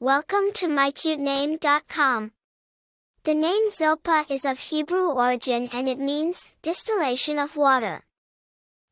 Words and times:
Welcome 0.00 0.52
to 0.54 0.68
mycutename.com. 0.68 2.30
The 3.24 3.34
name 3.34 3.68
Zilpah 3.68 4.26
is 4.30 4.44
of 4.44 4.60
Hebrew 4.60 5.10
origin 5.10 5.68
and 5.72 5.88
it 5.88 5.98
means 5.98 6.54
distillation 6.62 7.36
of 7.36 7.56
water. 7.56 8.04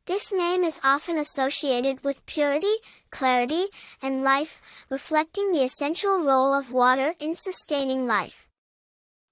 This 0.06 0.32
name 0.32 0.64
is 0.64 0.80
often 0.82 1.16
associated 1.16 2.02
with 2.02 2.26
purity, 2.26 2.74
clarity, 3.12 3.66
and 4.02 4.24
life, 4.24 4.60
reflecting 4.90 5.52
the 5.52 5.62
essential 5.62 6.24
role 6.24 6.52
of 6.52 6.72
water 6.72 7.14
in 7.20 7.36
sustaining 7.36 8.08
life. 8.08 8.48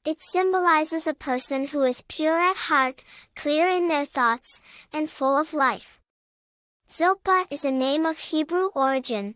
It 0.05 0.21
symbolizes 0.21 1.09
a 1.09 1.13
person 1.13 1.67
who 1.67 1.83
is 1.83 2.05
pure 2.07 2.39
at 2.39 2.69
heart, 2.71 3.03
clear 3.35 3.69
in 3.69 3.89
their 3.89 4.05
thoughts, 4.05 4.61
and 4.93 5.11
full 5.11 5.37
of 5.37 5.53
life. 5.53 6.01
Zilpah 6.89 7.47
is 7.51 7.65
a 7.65 7.73
name 7.73 8.07
of 8.07 8.19
Hebrew 8.19 8.69
origin. 8.77 9.35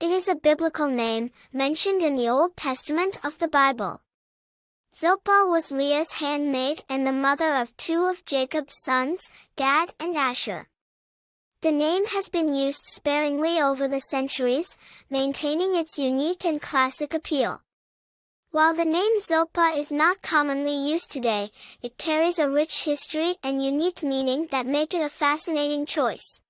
It 0.00 0.12
is 0.12 0.28
a 0.28 0.36
biblical 0.36 0.86
name, 0.86 1.32
mentioned 1.52 2.02
in 2.02 2.14
the 2.14 2.28
Old 2.28 2.56
Testament 2.56 3.18
of 3.24 3.38
the 3.38 3.48
Bible. 3.48 4.00
Zilpah 4.94 5.46
was 5.48 5.72
Leah's 5.72 6.12
handmaid 6.20 6.84
and 6.88 7.04
the 7.04 7.12
mother 7.12 7.56
of 7.56 7.76
two 7.76 8.04
of 8.04 8.24
Jacob's 8.24 8.76
sons, 8.84 9.28
Gad 9.56 9.92
and 9.98 10.16
Asher. 10.16 10.68
The 11.62 11.72
name 11.72 12.06
has 12.06 12.28
been 12.28 12.54
used 12.54 12.84
sparingly 12.84 13.60
over 13.60 13.88
the 13.88 13.98
centuries, 13.98 14.76
maintaining 15.10 15.74
its 15.74 15.98
unique 15.98 16.44
and 16.44 16.62
classic 16.62 17.12
appeal. 17.12 17.62
While 18.52 18.74
the 18.74 18.84
name 18.84 19.18
Zilpah 19.18 19.72
is 19.76 19.90
not 19.90 20.22
commonly 20.22 20.76
used 20.76 21.10
today, 21.10 21.50
it 21.82 21.98
carries 21.98 22.38
a 22.38 22.48
rich 22.48 22.84
history 22.84 23.34
and 23.42 23.60
unique 23.60 24.04
meaning 24.04 24.46
that 24.52 24.64
make 24.64 24.94
it 24.94 25.02
a 25.02 25.08
fascinating 25.08 25.86
choice. 25.86 26.40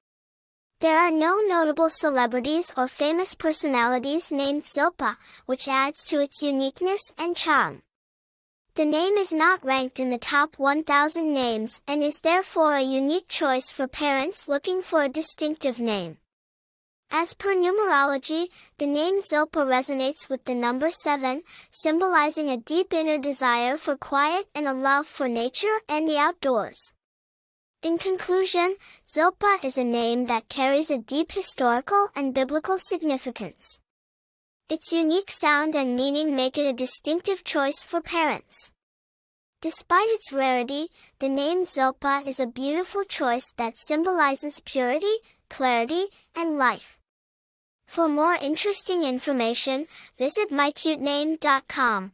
There 0.80 0.96
are 0.96 1.10
no 1.10 1.40
notable 1.40 1.90
celebrities 1.90 2.72
or 2.76 2.86
famous 2.86 3.34
personalities 3.34 4.30
named 4.30 4.62
Zilpah, 4.62 5.18
which 5.44 5.66
adds 5.66 6.04
to 6.04 6.20
its 6.20 6.40
uniqueness 6.40 7.12
and 7.18 7.34
charm. 7.34 7.82
The 8.74 8.84
name 8.84 9.16
is 9.16 9.32
not 9.32 9.64
ranked 9.64 9.98
in 9.98 10.10
the 10.10 10.18
top 10.18 10.56
1,000 10.56 11.34
names 11.34 11.82
and 11.88 12.00
is 12.00 12.20
therefore 12.20 12.74
a 12.74 12.82
unique 12.82 13.26
choice 13.26 13.72
for 13.72 13.88
parents 13.88 14.46
looking 14.46 14.80
for 14.80 15.02
a 15.02 15.08
distinctive 15.08 15.80
name. 15.80 16.18
As 17.10 17.34
per 17.34 17.56
numerology, 17.56 18.50
the 18.76 18.86
name 18.86 19.20
Zilpah 19.20 19.66
resonates 19.66 20.28
with 20.28 20.44
the 20.44 20.54
number 20.54 20.90
7, 20.90 21.42
symbolizing 21.72 22.50
a 22.50 22.56
deep 22.56 22.94
inner 22.94 23.18
desire 23.18 23.76
for 23.76 23.96
quiet 23.96 24.46
and 24.54 24.68
a 24.68 24.72
love 24.72 25.08
for 25.08 25.26
nature 25.26 25.80
and 25.88 26.06
the 26.06 26.18
outdoors. 26.18 26.94
In 27.80 27.96
conclusion, 27.96 28.74
Zilpah 29.08 29.60
is 29.62 29.78
a 29.78 29.84
name 29.84 30.26
that 30.26 30.48
carries 30.48 30.90
a 30.90 30.98
deep 30.98 31.30
historical 31.30 32.08
and 32.16 32.34
biblical 32.34 32.76
significance. 32.76 33.80
Its 34.68 34.92
unique 34.92 35.30
sound 35.30 35.76
and 35.76 35.94
meaning 35.94 36.34
make 36.34 36.58
it 36.58 36.66
a 36.66 36.72
distinctive 36.72 37.44
choice 37.44 37.84
for 37.84 38.00
parents. 38.00 38.72
Despite 39.60 40.08
its 40.08 40.32
rarity, 40.32 40.88
the 41.20 41.28
name 41.28 41.64
Zilpah 41.64 42.24
is 42.26 42.40
a 42.40 42.48
beautiful 42.48 43.04
choice 43.04 43.52
that 43.58 43.78
symbolizes 43.78 44.58
purity, 44.58 45.14
clarity, 45.48 46.06
and 46.34 46.58
life. 46.58 46.98
For 47.86 48.08
more 48.08 48.34
interesting 48.34 49.04
information, 49.04 49.86
visit 50.18 50.50
mycutename.com. 50.50 52.12